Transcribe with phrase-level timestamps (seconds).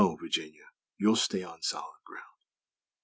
[0.19, 0.69] Virginia!
[0.97, 2.41] You'll _stay on solid ground!